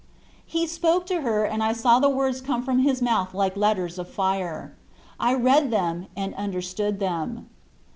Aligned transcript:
He 0.47 0.65
spoke 0.65 1.05
to 1.05 1.21
her, 1.21 1.43
and 1.45 1.61
I 1.61 1.73
saw 1.73 1.99
the 1.99 2.09
words 2.09 2.41
come 2.41 2.63
from 2.63 2.79
his 2.79 3.03
mouth 3.03 3.35
like 3.35 3.55
letters 3.55 3.99
of 3.99 4.09
fire. 4.09 4.73
I 5.19 5.35
read 5.35 5.69
them 5.69 6.07
and 6.17 6.33
understood 6.33 6.97
them. 6.99 7.49